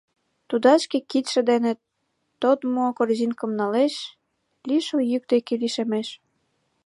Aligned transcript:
Тудат 0.49 0.79
шке 0.85 0.97
кидше 1.11 1.41
дене 1.51 1.71
тодмо 2.41 2.85
корзинкым 2.97 3.51
налеш, 3.59 3.95
лишыл 4.67 4.99
йӱк 5.11 5.23
деке 5.33 5.53
лишемеш. 5.61 6.07